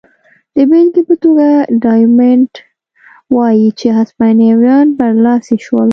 [0.55, 1.47] د بېلګې په توګه
[1.83, 2.51] ډایمونډ
[3.35, 5.89] وايي چې هسپانویان برلاسي شول.